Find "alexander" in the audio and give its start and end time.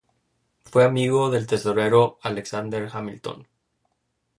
2.23-2.89